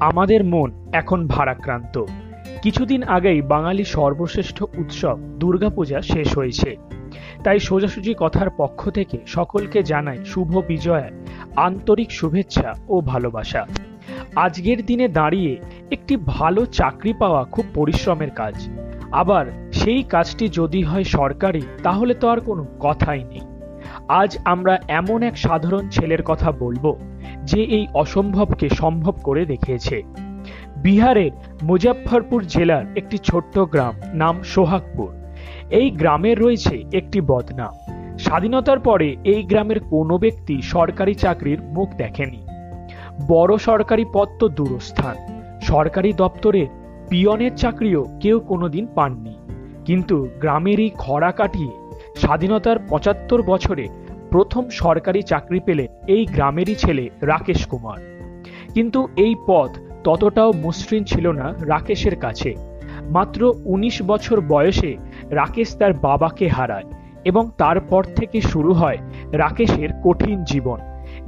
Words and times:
আমাদের 0.00 0.44
মন 0.44 0.72
এখন 0.92 1.26
ভারাক্রান্ত। 1.26 2.04
কিছুদিন 2.62 3.02
আগেই 3.02 3.42
বাঙালি 3.42 3.84
সর্বশ্রেষ্ঠ 3.84 4.62
উৎসব 4.62 5.18
দুর্গাপূজা 5.38 6.02
শেষ 6.02 6.38
হয়েছে। 6.38 6.76
তাই 7.44 7.60
সোজাসুজি 7.60 8.14
কথার 8.18 8.50
পক্ষ 8.50 8.90
থেকে 8.90 9.18
সকলকে 9.26 9.82
জানাই 9.82 10.18
শুভ 10.24 10.58
বিজয়া, 10.58 11.10
আন্তরিক 11.56 12.12
শুভেচ্ছা 12.12 12.74
ও 12.88 13.00
ভালোবাসা। 13.00 13.66
আজকের 14.36 14.86
দিনে 14.86 15.08
দাঁড়িয়ে 15.08 15.58
একটি 15.90 16.16
ভালো 16.16 16.66
চাকরি 16.66 17.12
পাওয়া 17.12 17.44
খুব 17.44 17.64
পরিশ্রমের 17.74 18.30
কাজ। 18.30 18.68
আবার 19.12 19.46
সেই 19.72 20.02
কাজটি 20.02 20.48
যদি 20.48 20.82
হয় 20.82 21.04
সরকারি, 21.04 21.62
তাহলে 21.82 22.14
তো 22.14 22.28
আর 22.28 22.40
কোনো 22.40 22.66
কথাই 22.80 23.24
নেই। 23.24 23.59
আজ 24.10 24.38
আমরা 24.44 24.78
এমন 24.88 25.22
এক 25.22 25.38
সাধারণ 25.38 25.88
ছেলের 25.88 26.22
কথা 26.22 26.52
বলব, 26.52 26.96
যে 27.44 27.62
এই 27.62 27.86
অসম্ভবকে 27.94 28.68
সম্ভব 28.68 29.12
করে 29.12 29.44
দেখিয়েছে। 29.44 30.02
বিহারের 30.76 31.30
মুজাফফরপুর 31.62 32.42
জেলার 32.42 32.84
একটি 32.96 33.18
ছোট্ট 33.18 33.58
গ্রাম, 33.58 33.94
নাম 34.14 34.42
সোহাগপুর। 34.42 35.14
এই 35.70 35.90
গ্রামের 35.90 36.40
রয়েছে 36.40 36.84
একটি 36.92 37.20
বদনাম 37.20 37.72
স্বাধীনতার 38.18 38.78
পরে 38.78 39.16
এই 39.24 39.42
গ্রামের 39.42 39.80
কোনো 39.80 40.18
ব্যক্তি 40.18 40.62
সরকারি 40.62 41.14
চাকরির 41.14 41.62
মুখ 41.62 41.88
দেখেনি। 41.96 42.46
বড় 43.28 43.58
সরকারি 43.58 44.04
পদ 44.12 44.28
তো 44.38 44.48
দূরস্থান। 44.48 45.16
সরকারি 45.60 46.12
দপ্তরে 46.12 46.66
পিয়নের 47.08 47.56
চাকরিও 47.56 48.04
কেউ 48.20 48.40
কোনোদিন 48.40 48.86
পাননি। 48.94 49.34
কিন্তু 49.84 50.28
গ্রামের 50.40 50.80
এই 50.80 50.90
খরা 50.98 51.32
কাটিয়ে 51.32 51.70
স্বাধীনতার 52.16 52.76
পঁচাত্তর 52.88 53.42
বছরে 53.42 53.88
প্রথম 54.30 54.68
সরকারি 54.70 55.22
চাকরি 55.22 55.60
পেলেন 55.60 55.86
এই 56.06 56.26
গ্রামেরই 56.26 56.74
ছেলে 56.74 57.10
রাকেশ 57.22 57.66
কুমার। 57.66 57.98
কিন্তু 58.74 59.08
এই 59.16 59.34
পথ 59.46 59.70
ততটাও 60.04 60.52
মসৃণ 60.62 61.04
ছিল 61.04 61.32
না 61.32 61.54
রাকেশের 61.64 62.16
কাছে। 62.16 62.54
মাত্র 63.02 63.54
১৯ 63.64 64.02
বছর 64.02 64.40
বয়সে 64.40 64.96
রাকেশ 65.30 65.76
তার 65.76 65.92
বাবাকে 65.92 66.48
হারায় 66.48 66.82
এবং 67.24 67.50
তারপর 67.58 68.04
থেকে 68.04 68.40
শুরু 68.40 68.72
হয় 68.72 68.98
রাকেশের 69.32 69.88
কঠিন 70.04 70.44
জীবন। 70.44 70.78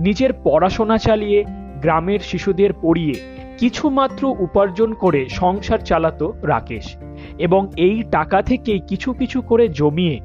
নিজের 0.01 0.33
পড়াশোনা 0.33 0.99
চালিয়ে 0.99 1.45
গ্রামের 1.81 2.19
শিশুদের 2.19 2.73
পড়িয়ে 2.73 3.15
কিছুমাত্র 3.59 4.35
উপার্জন 4.39 4.93
করে 4.93 5.29
সংসার 5.29 5.79
চালাতো 5.79 6.33
রাকেশ 6.43 6.97
এবং 7.39 7.71
এই 7.77 8.03
টাকা 8.11 8.43
থেকেই 8.43 8.81
কিছু 8.89 9.13
কিছু 9.13 9.43
করে 9.43 9.69
জমিয়ে 9.69 10.21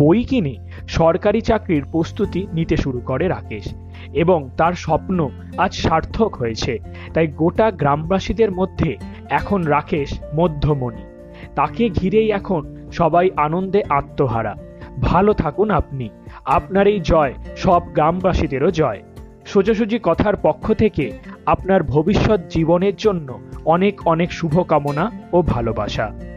বই 0.00 0.24
কিনে 0.24 0.54
সরকারি 0.88 1.40
চাকরির 1.40 1.84
প্রস্তুতি 1.92 2.46
নিতে 2.52 2.76
শুরু 2.76 3.00
করে 3.00 3.28
রাকেশ। 3.28 3.74
এবং 4.12 4.50
তার 4.56 4.72
স্বপ্ন 4.72 5.30
আজ 5.58 5.74
সার্থক 5.74 6.36
হয়েছে। 6.36 6.78
তাই 7.14 7.26
গোটা 7.26 7.70
গ্রামবাসীদের 7.70 8.50
মধ্যে 8.50 8.96
এখন 9.30 9.62
রাকেশ 9.62 10.20
মধ্যমণি। 10.34 11.02
তাকে 11.54 11.88
ঘিরেই 11.88 12.30
এখন 12.30 12.88
সবাই 12.92 13.30
আনন্দে 13.36 13.82
আত্মহারা। 13.88 14.56
ভালো 15.00 15.32
থাকুন 15.32 15.70
আপনি। 15.70 16.08
আপনার 16.44 16.86
এই 16.86 17.00
জয় 17.00 17.34
সব 17.56 17.82
গ্রামবাসীদেরও 17.94 18.70
জয়। 18.70 19.02
সোজাসুজি 19.46 19.98
কথার 20.02 20.36
পক্ষ 20.36 20.72
থেকে 20.72 21.12
আপনার 21.46 21.82
ভবিষ্যৎ 21.82 22.40
জীবনের 22.48 22.92
জন্য 22.98 23.40
অনেক 23.64 24.08
অনেক 24.08 24.32
শুভকামনা 24.32 25.10
ও 25.32 25.42
ভালোবাসা। 25.42 26.29